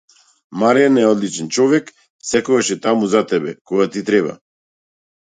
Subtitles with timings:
[0.63, 1.93] Марјан е одличен човек,
[2.31, 4.39] секогаш е таму за тебе, кога ти треба.